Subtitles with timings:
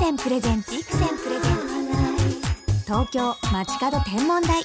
[0.00, 0.72] センプレゼンツ
[2.86, 4.64] 東京街角天文台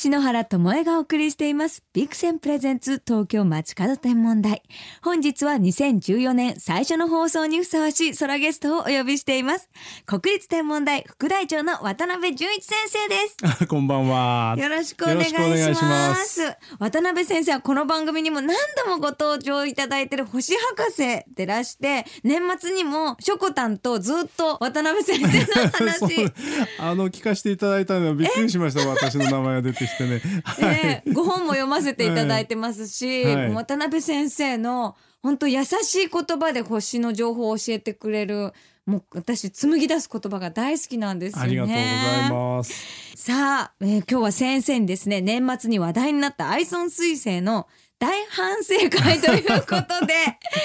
[0.00, 1.82] 篠原智恵がお送りしています。
[1.92, 4.62] ビクセンプレゼンツ東京街角天文台
[5.02, 9.68] 本日は2014年最初の放送にふさわしい空ゲストをお呼びしています。
[10.06, 13.66] 国立天文台副台長の渡辺淳一先生です。
[13.66, 14.54] こんばんは。
[14.56, 16.42] よろしくお願いしまます。
[16.78, 26.32] 渡辺先生はこの番組にも何度もご登場いただいてる星博士でらして年末にもしょこたんとずっと渡辺先生の話。
[26.78, 28.86] あの聞かせていただいたのはびっくりしました。
[28.88, 30.20] 私の名前が出てきてね。
[30.60, 38.52] ね、ご本も読ませていただいてますし、はい渡辺先生の本当優しい言葉で星の情報を教えてくれる
[38.86, 41.44] もう私紡ぎ出す言葉が大好きなんですよね。
[41.44, 43.16] ありがとうございます。
[43.16, 47.66] さあ、えー今日は先生にですね年末に話題になったアイソン彗星の
[47.98, 50.14] 大反省会ということで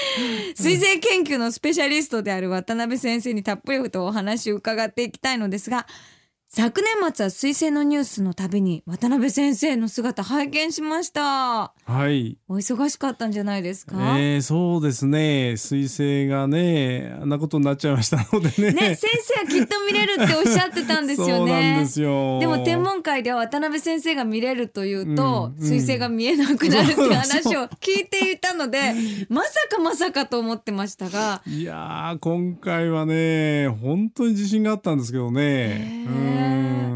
[0.55, 5.88] 彗星研究のスペシャリストである渡辺先生にたっぷりとお話を伺っていきたいのですが
[6.55, 12.37] 昨年末は彗星のニュースのたびに渡辺先生の姿拝見しましたはい。
[12.48, 15.54] お忙しかったんじゃないですか、えー、そうですね。
[15.54, 18.71] 彗星がね、あんなことになっちゃいましたのでね。
[18.71, 22.40] ね先生はきっと見れるっておっしゃってたんですよね そうなんですよ。
[22.40, 28.93] でも天文界では渡辺先生が見れるというと、うん彗星が見えなくなるっていう話を聞いていたので
[29.27, 35.41] まさかまさかと思ってましたがいやー今回はね本当に自信があったんですけどね。
[35.41, 36.43] へーう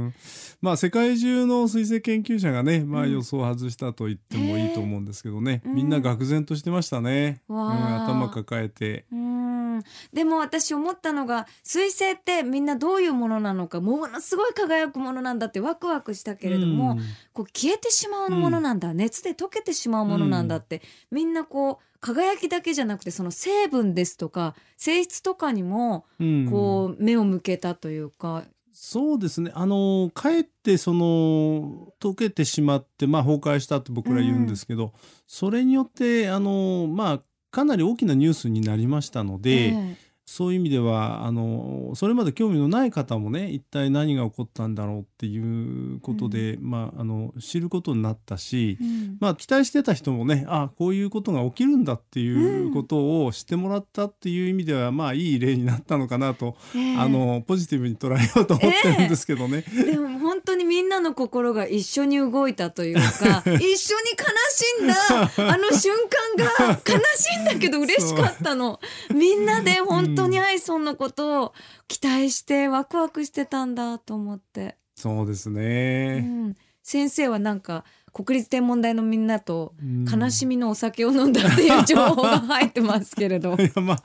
[0.08, 0.14] ん
[0.62, 5.76] まあ世界中の水星研究者がね、まあうん予想を外したと言ってもいいと思うんですけどね、うん。
[5.76, 7.42] みんな愕然としてましたね。
[7.48, 9.06] うん、頭抱えて。
[9.12, 9.84] うん。
[10.12, 17.00] でも私思ったのが彗星ってみんなどういうものなのかものすごい輝くものなんだってワクワクしたけれども、うん。
[17.34, 26.48] こう消えてしまうものなんだ、熱で溶けてしまうものなんだって、みんなこう輝きだけじゃなくてその成分ですとか性質とかにもうん。
[26.50, 28.44] こう目を向けたというか、
[28.80, 29.52] そうですね。
[29.56, 34.94] あのかえってその溶けてしまって、まあ、崩壊したって僕ら言うんですけど、
[35.26, 49.18] それによってあのまあかなり大きなニュースになりましたので、ええそういう意味ではあのそれまで興味のない方もね一体何が起こったんだろうっていうことで、まあ、あの知ることになったし、うん。
[49.22, 56.98] まあ、期待してた人もねあこういうことが起きるんだっていうことを知ってもらったっていう意味では、まあいい例になったのかなと、ええ。
[56.98, 59.62] あのポジティブに捉えようと思ってるんですけどね。
[59.62, 63.02] でも本当にみんなの心が一緒に動いたというか
[63.58, 64.96] 一緒に悲しんだ
[65.52, 65.96] あの瞬
[66.38, 68.80] 間が悲しいんだけど嬉しかったの。
[69.12, 71.54] みんなで本当にアイソンのことを
[71.88, 77.84] 期待してワクワクしてたんだと思って、そうですうね、ん、先生はなんか
[78.18, 80.06] 国立天文台のみんなとうん。
[80.06, 83.54] 悲しみのお酒を飲んだっていう情報が入ってますけれど。
[83.62, 84.04] いやまあ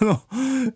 [0.00, 0.20] あの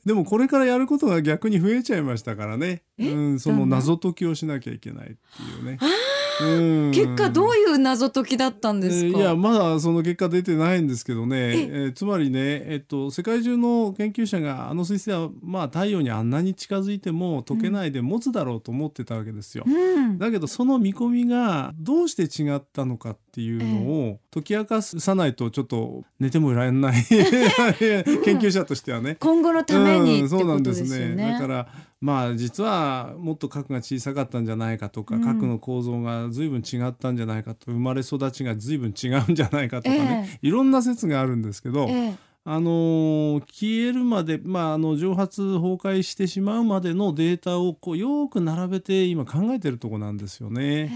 [0.07, 3.13] でもこれからやることが逆に増えちゃいましたからね、え？
[3.13, 5.17] うん、その謎解きをしなきゃいけないってい
[5.61, 5.79] うね。
[5.81, 11.51] あうん結果どういう謎解きだったんですか、いやまだその結果出てないんですけどね、え。
[11.51, 19.65] えーつまりね、えっと、世界中の研究者があの彗星は、まあ、太陽にあんなに近づいても溶けないで持つだろうと思ってたわけですよ。
[19.67, 20.19] うん。
[20.19, 29.17] だけどその見込みがどうして違ったのかっていうのを解き明かさないとちょっと寝てもいられない 研究者としてはね。
[29.21, 31.17] 今後のためにうんそうなんですね。
[31.17, 31.69] だから
[32.01, 35.25] まあ実はもっと核が小さかったんじゃないかとか、うん。
[35.25, 42.15] 核の構造が随分違ったんじゃないかと生まれ育ちが随分違うんじゃないかとかね、いろんな説があるんですけど、ええ。
[42.45, 50.63] あのー消えるまで、まあ、あの蒸発崩壊してしまうまでのデータをこうよく並べて今考えてるとこなんですよね。
[50.63, 50.89] へえ。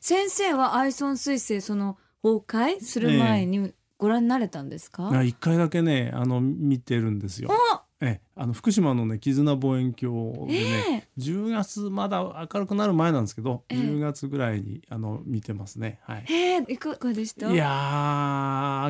[0.00, 7.50] 先生はアイソン彗星その崩壊する前にご覧になれたんですか、あ一回だけねあの見てるんですよ。
[7.50, 15.98] あええあの福島のね絆望遠鏡でね、え10月まだ明るくなる前なんですけど、ええ10月ぐらいにあの見てますね。
[16.02, 16.24] はい。
[16.28, 17.50] えへえいかがでした？
[17.50, 17.66] いや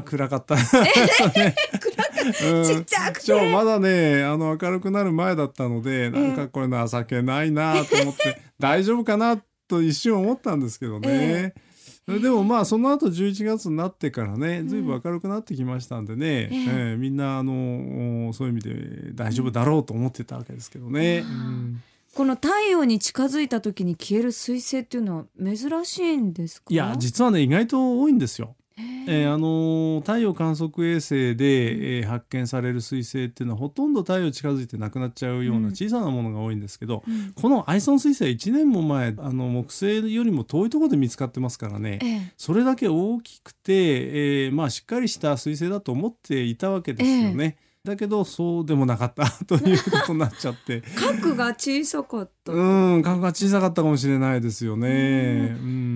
[0.01, 0.57] ー暗かった。
[0.57, 0.85] 暗
[2.57, 11.55] うんちっちゃくてまだねあの明るくなる前だったのでなんかこれ情けないなと思って大丈夫かなと一瞬思ったんですけどね。
[12.07, 16.65] でもまあその後11月になってからねずいぶん明るくなってきましたんでね、ええ。
[16.91, 21.25] ええみんなあのそういう意味で大丈夫だろうと思ってたわけですけどね。
[21.27, 21.83] うん。
[22.15, 26.67] この太陽に近づいた時に消える彗星っていうのは珍しいんですか？
[26.71, 28.55] いや実はね意外と多いんですよ。
[28.79, 35.63] えーあのー太陽観測衛星で、えー発見される彗星っていうのはほとんど太陽近づいてなくなっちゃうよううん。
[35.63, 37.33] な小さなものが多いんですけど、うん。
[37.33, 41.99] このアイソン彗星1年も前あの木星よりも遠いところで見つかってますからね。
[42.03, 42.33] ええ。
[42.37, 43.73] それだけ大きくて、
[44.47, 47.57] えーまあ、しっかりした彗星だと思っていたわけですよね。
[47.87, 50.83] だけどそうでもなかったということになっちゃって。
[50.99, 52.53] 核が小さかった。
[52.53, 55.57] うん感が小さかったかもしれないですよね。
[55.59, 55.96] うん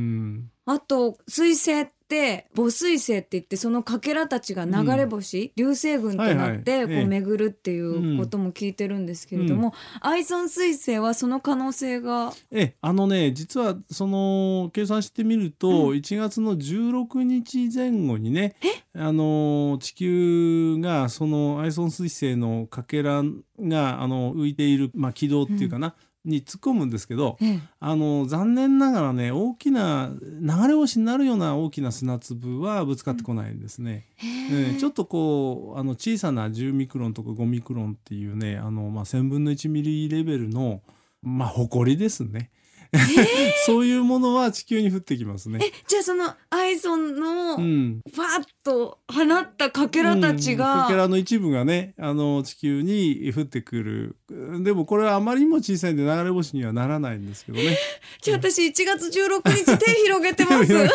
[0.72, 7.02] あと彗星って母彗星って言ってそのかけらたちが流れ星、流星群となってこええ。
[7.02, 12.32] う巡るっていうことも聞いてるんですけれども、アイソン彗星はその可能性が？
[12.52, 15.96] えあのね実はその計算してみると、うん。
[15.96, 18.54] 1月の16日前後にね
[18.94, 23.22] あの地球がそのアイソン彗星のかけら
[23.60, 25.94] があの浮いている、まあ、軌道っていうかな、
[26.24, 34.06] に突っ込むんですけどええあの残念ながらね大きな流れ星になるような大きな砂粒はぶつかってこないんですね。
[34.52, 40.82] ええちょっとこうあの小さな10ミクロンとか5ミクロンっていうねあの、まあ、1,000分の1ミリレベルの、
[41.22, 42.50] まあ、埃ですね。
[43.66, 45.60] そういうものは地球に降ってきますね。
[45.62, 54.16] えじゃあそのアイソンのフうん、ァッと放ったかけらたちうんが、かけらの一部がねあの地球に降ってくる
[54.62, 57.78] でもこれはあまりにも小さいんで流れ星にはならないんですけどね。
[58.22, 60.72] じゃあ私1月16日手広げてます。
[60.74, 60.90] ね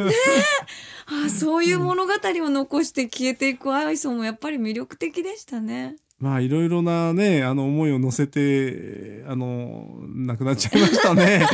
[0.00, 5.96] えあそういう物語を残して消えていくアイソンもやっぱり魅力的でしたね。
[6.18, 11.46] まあいろいろなねあの思いを乗せてあの亡くなっちゃいましたね。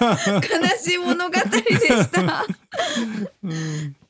[0.00, 2.44] 悲しい物語でした。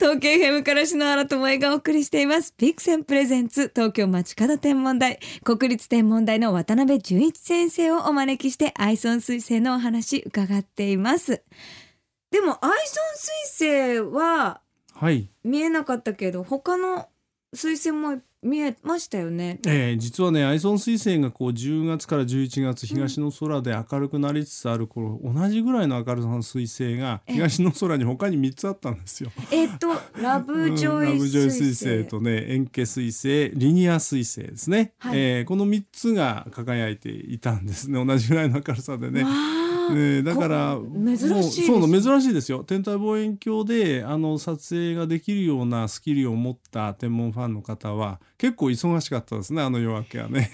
[0.00, 2.55] 東京 FM から篠原智恵がお送りしています。
[2.56, 11.43] ビクセンプレゼンツ東京街角天文台国立天文台の渡辺淳一先生をお招きしてアイソン彗星のお話伺っています。
[12.31, 14.62] でもアイソン彗星は
[14.94, 17.08] はい、見えなかったけど他の
[17.54, 19.58] 彗星も見えましたよね。
[19.67, 29.32] えー実はねアイソン彗星がこう10月から11月東の空で明るくなりつつある頃、同じぐらいの明るさの彗星がええ東の空に他に3つあったんですよ。
[29.50, 29.88] えっと
[30.20, 32.08] ラブジョイうんラブジョイ彗彗星星。
[32.08, 33.06] とねエンケ彗
[33.50, 39.25] 星リニア彗星ですね、はいえーこの3つが輝いていたんですね同じぐらいの明るさでね。
[39.88, 42.64] わあねだからこ珍しいそうの珍しいですよ。
[42.64, 50.50] 天体望遠鏡であの撮影ができるようなスキルを持った天文ファンの方は結構忙しかったですねあの夜明けはね。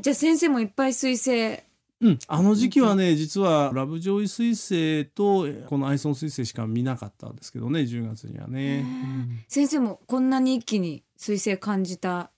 [0.00, 1.62] じゃあ先生もいっぱい彗星。
[2.00, 8.84] うん、あの時期はね実はラブジョイ彗星とこのアイソン彗星しか見なかったんですけどね10月にはね。
[8.84, 12.30] うん先生もこんなに一気に彗星感じた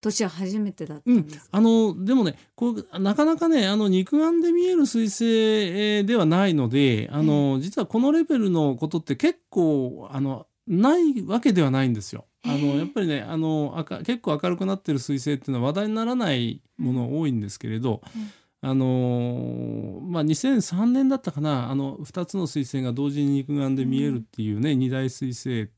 [0.00, 1.38] 年は初めてだったんです。
[1.38, 12.26] か、あのでもねこうなかなかねあの肉眼で見える彗星えーではないのであの、実はこのレベルのことって結構あのないわけではないんですよ。
[12.44, 18.30] あのやっぱりねあの赤結構明るくなってる彗星っていうのは話題にならないもの多いんですけれど、うん。
[18.62, 25.70] あのまあ、2003年だったかなあの2つの彗星が同時に肉眼で見えるっていうね、二大彗星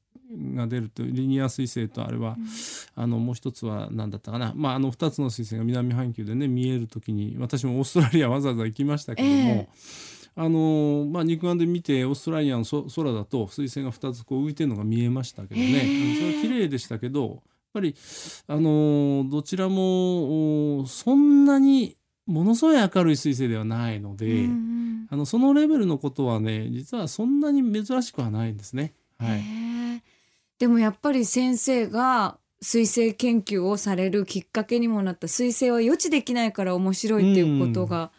[0.55, 2.37] が出るとリニア彗星とあれは、
[2.95, 10.13] あのもう一つは何だったかな、まあ、あの2つの彗星が南半球でね見える時に私もオーストラリアわざわざ行きましたけども、ええ。
[10.35, 17.41] あのまあ、肉眼で見てオーストラリアのそ空だと彗星が2つこう浮いてるのが見えましたけどね、それは綺麗でしたけどやっ
[17.75, 17.95] ぱり
[18.47, 21.97] あのどちらもおそんなに
[22.27, 24.83] ものすごい明るい彗星ではないので、うんうん。
[25.11, 28.95] あのそのレベルのことはね実はそんなに珍しくはないんですね。
[29.19, 29.43] はい、
[30.63, 35.27] でもやっぱり先生が彗星研究をされるきっかけにもなった。
[35.27, 38.13] 彗星は予知できないから面白いっていうことが、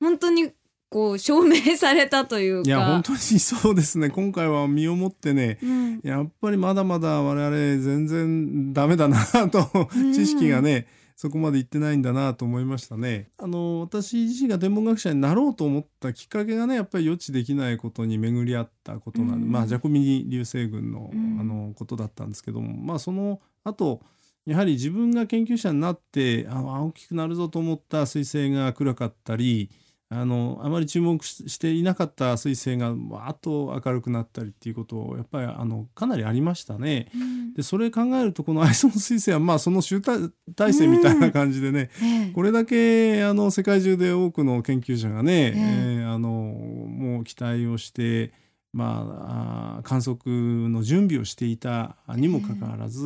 [0.00, 0.50] 本当に
[0.88, 2.68] こう証明されたというか。
[2.68, 4.10] いや本当にそうですね。
[4.10, 6.00] 今回は身をもってねうん。
[6.02, 10.12] やっぱりまだまだ我々全然ダメだなとうん。
[10.12, 13.28] 知識がねそこまでいってないんだなと思いましたね。
[13.38, 24.00] あの私自身が天文学者になろうと思ったきっかけがねやっぱり予知できないことに巡り合ったことなんで、うんまあジャコミニ流星群の,、うんあのことだったんですけどもまあその後
[24.44, 29.70] やはり自分が研究者になってあ大きくなるぞと思った彗星が暗かったり
[30.14, 37.08] あのあまり注目ししていなかった彗星がわーっと明るくなったりっていうことをやっぱりあのかなりありましたね。
[37.14, 37.54] うん。
[37.54, 42.32] でそれ考えるとこの アイソン彗星はまあその集大体制みたいな感じでね、ええ。
[42.32, 45.52] これだけあの世界中で多くの研究者がね、ええ。
[45.56, 48.32] えーあのもう期待をして、
[48.72, 50.30] まあ、あー観測
[50.68, 53.04] の準備をしていたにもかかわらず、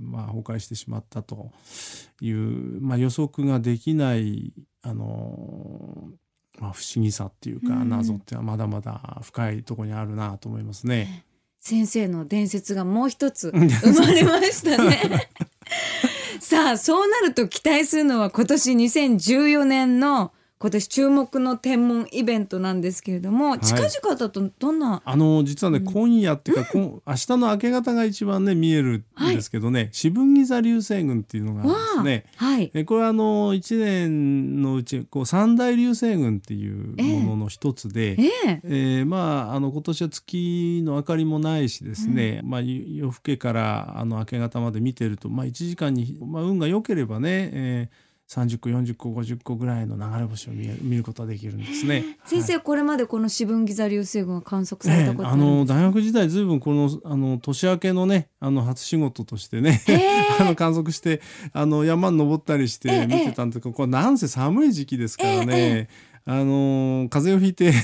[0.00, 1.52] まあ、崩壊してしまったと
[2.20, 6.10] いう、まあ、予測ができないあの、
[6.62, 7.88] まあ、不思議さっていうかうん。
[7.88, 11.24] 謎ってはまだまだ深いところにあるなと思いますね。
[11.58, 15.28] 先生の伝説がもう一つ生まれましたね。
[16.38, 25.02] さあそうなると期待するのは今年2014年の今年注目の天文イベントなんですけれども、近々だとどんな？
[25.04, 32.26] あの実はね、今夜っていうか、こん明日の明け方が一番ね見えるんですけどね、四分ギザ流星群っていうのがあるんですね。
[32.36, 38.60] はい、えこれはあの一年のうちこう三大流星群っていうものの一つで、ええ。
[38.62, 52.16] えーまああの今年は月の明かりもないしですね、まあ夜更けからあの明け方まで見てるとまあ1時間に、まあ、運が良ければね、えー、30個40個50個ぐらいの流れ星を見え見ることができるんですね。
[52.24, 60.22] 先生、これまでこの四分ギザ流星群は観測されたことああるんですか、の大学時代ずいぶんこのあの年明けのねあの初仕事としてねへー。
[60.40, 61.20] あの観測して
[61.52, 65.88] あの山に登ったりしええて見てたんですけど、これなんせ寒い時期ですからね、
[66.24, 67.74] あの風邪をひいて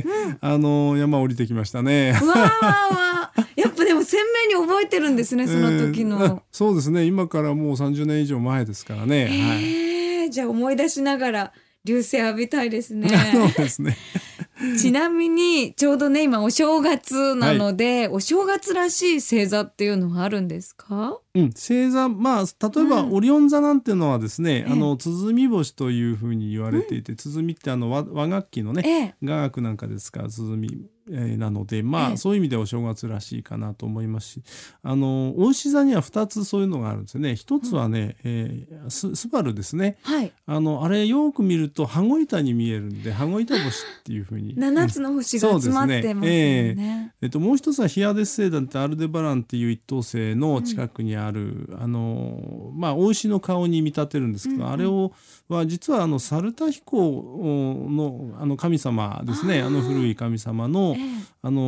[0.40, 2.12] あの山降りてきましたね。
[2.12, 3.60] わーわーわー。
[3.60, 6.42] やっぱでも鮮明に覚えてるんですねその時えーのあ。
[6.50, 7.04] そうですね。
[7.04, 9.26] 今からもう30年以上前ですからね。
[9.26, 9.87] はい
[10.28, 11.52] えーじゃあ思い出しながら
[11.84, 13.08] 流星浴びたいですね。
[13.32, 13.96] そうですね。
[14.76, 21.18] ちなみにちょうどね今お正月なので、お正月らしい星座っていうのはあるんですか？
[21.34, 30.78] うん、星座まあ例えばうんオリオン座なんていうのはですね、ええあの鼓星というふうに言われていて、鼓ってあの和和楽器のねええ雅楽なんかで使う鼓、えー
[31.08, 32.16] なのでまあ、ええ。
[32.16, 34.42] そういう意味でお正月らしいかなと思いますし
[34.82, 37.36] あのお牛座には2つそういうのがあるんですよね。
[37.36, 39.98] 一つはね、えーススバルですね。
[40.02, 40.32] はい。
[40.46, 43.68] あのあれよく見ると羽子板に見えるんで羽子板星
[44.00, 44.54] っていうふうに。
[44.58, 47.12] 七つの星が集まってますよ そうですね。
[47.20, 54.68] えっと、もう一つはヒアデス星団ってアルデバランっていう一等星の近くにある、あのまあ大牛の顔に見立てるんですけど、うん。
[54.68, 55.12] うんあれを
[55.48, 59.62] は実はあのサルタヒコのあの神様ですね。
[59.62, 60.97] あの古い神様のええ
[61.42, 61.60] あの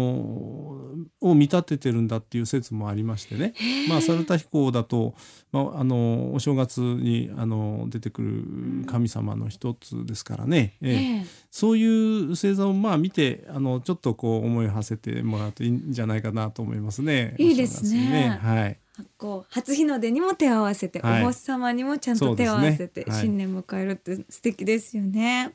[1.21, 3.55] を見立ててるんだっていう説もありましてね、
[3.89, 5.15] まあ、サルタヒコだと、
[5.53, 10.93] まあ、あのお正月にあの出てくる神様の一つですからね、ええ。
[10.93, 11.27] ええ。
[11.51, 17.35] そういう星座をまあ見てあのちょっとこう思いを馳せてもらうといいんじゃないかなと思いますね。
[17.39, 17.89] いいですね。
[17.89, 18.79] お正月にはい。
[19.17, 21.23] こう初日の出にも手を合わせて、はい。
[21.23, 25.55] お星様にもちゃんと手を合わせて、新年迎えるって素敵ですよね。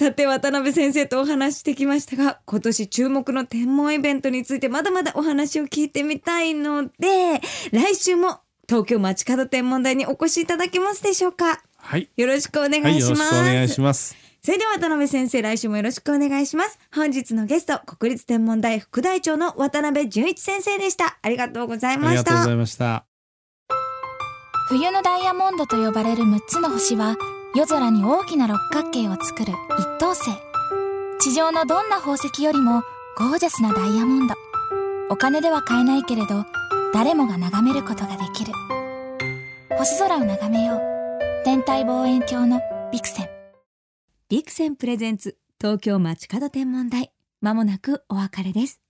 [0.00, 11.62] さて渡辺先生とお話ししてきましたが今年注目の天文イベントについてまだまだお話を聞いてみたいので来週も東京街角天文台にお越しいただけますでしょうか？
[11.76, 12.08] はい。
[12.16, 14.16] よろしくお願はいい、よろします、しくお願いします。
[14.42, 23.04] それでは渡辺先生来週もよろしくお願いします本日のゲスト国立天文台副台長の渡辺淳一先生でしたありがとうございあましたりがとうございました。
[24.68, 27.18] 冬のダイヤモンドと呼ばれる6つの星は
[27.52, 30.30] 夜空に大きな六角形を作る一等星。
[31.18, 32.82] 地上のどんな宝石よりも
[33.18, 34.34] ゴージャスなダイヤモンド。
[35.10, 36.46] お金では買えないけれど
[36.94, 38.52] 誰もが眺めることができる。
[39.76, 40.80] 星空を眺めよう。
[41.44, 42.60] 天体望遠鏡の
[42.92, 43.28] ビクセン。
[44.28, 47.10] ビクセンプレゼンツ東京街角天文台。
[47.40, 48.80] まもなくお別れです。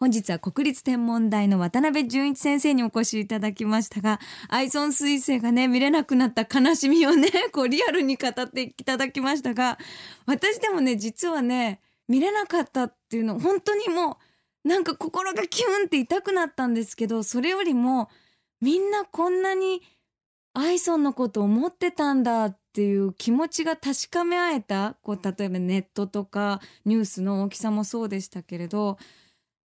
[0.00, 9.78] 本日は国立天文台の渡辺淳一先生にお越しいただきましたがアイソン彗星がね見れなくなった悲しみをね こうリアルに語っていただきましたが
[10.24, 14.16] 私でもね実はね見れなかったっていうの本当にも
[14.64, 18.08] うなんか心がキュンって痛くなったんですけどそれよりも
[18.62, 19.82] みんなこんなに
[20.54, 28.96] アイソンのこと思ってたんだっていう気持ちが確かめ合えたこう例えばネットとかニュースの大きさもそうでしたけれど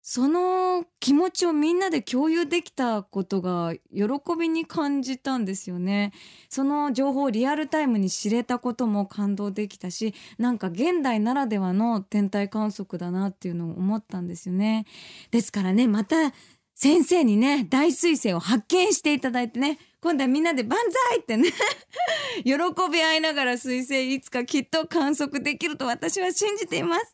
[0.06, 4.02] その気持ちをみんなで共有できたことが喜
[4.38, 6.12] びに感じたんですよね。
[6.50, 14.84] その情報をリアルタイムに知れたことも感動できたしなんか現代ならではの天体観測だなっていうのを思ったんですよね。
[15.30, 16.34] ですからねまた
[16.74, 21.48] 先生にね大彗星を発見していただいてね今度はみんなで万歳ってね
[22.44, 22.52] 喜
[22.92, 27.13] び合いながら彗星いつかきっと観測できると私は信じています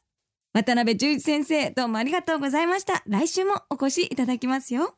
[0.52, 3.04] 渡部潤一先生どうもありがとうございました。
[3.07, 4.97] 来週もお越しいただきますよ。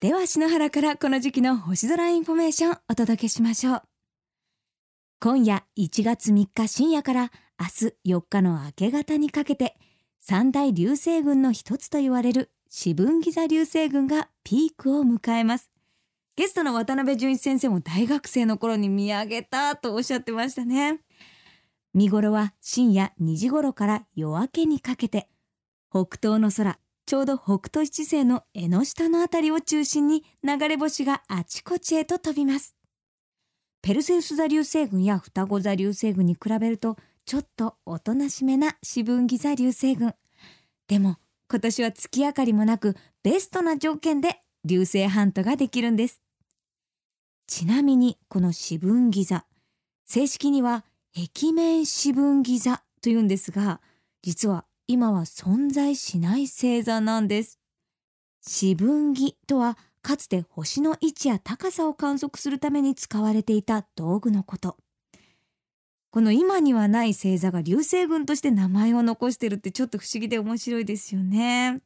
[0.00, 3.82] では篠原からこの時期の星空インフォメーションお届けしましょう。
[5.20, 7.30] 今夜1月3日深夜から
[7.60, 9.76] 明日4日の明け方にかけて
[10.20, 15.70] 三大流星群の一つと言われるしぶんぎ座流星群がピークを迎えます。
[16.34, 21.00] ゲストの渡部潤一先生も大学生の頃に見上げたとおっしゃってましたね。
[21.94, 25.28] 見頃は深夜2時頃から夜明けにかけて
[25.90, 26.78] 北東の空
[27.08, 32.76] ちょうど北斗七星の江の下のあたりを中心に流れ星があちこちへと飛びます。
[33.80, 40.14] ペルセウス座流星群や双子座流星群に比べるとちょっとおとなしめな四分ギザ流星群。
[40.86, 41.16] でも
[41.50, 46.20] 今年は月明かりもなくベストな条件で流星ハントができるんです。
[47.46, 49.46] ちなみにこの四分ギザ
[50.04, 50.84] 正式には
[51.18, 53.80] 壁面四分ギザというんですが
[54.22, 57.58] 実は今は存在しない星座なんです。
[58.40, 64.76] 四分儀とはかつて星の位置や高さを観測するために使われていた道具のこと。
[66.10, 71.80] この今にはない星座が流星群として名前を残してるってちょっと不思議で面白いですよね。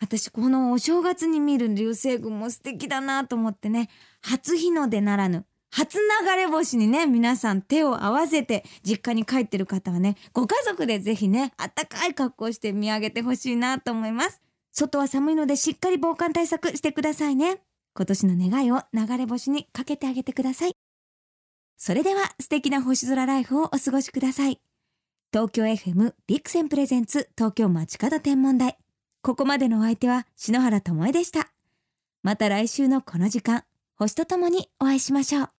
[0.00, 3.88] 私このお正月に見る流星群も素敵だなと思ってね
[4.20, 14.40] 初日の出ならぬ初流れ星にね皆さん手を合わせて実家に帰ってる方はねご家族でぜひねあったかい格好して見上げてほしいなと思います。
[14.72, 17.60] 外は寒いのでしっかり防寒対策してくださいね。
[17.94, 20.72] 今年の願いを流れ星にかけてあげてください。
[21.76, 24.60] それでは素敵な星空ライフをお過ごしください。
[25.32, 28.78] 東京 FM ビクセンプレゼンツ東京街角天文台。
[29.20, 31.50] ここまでのお相手は篠原智恵でした。
[32.22, 33.64] また来週のこの時間
[33.96, 35.50] 星とともにお会いしましょう。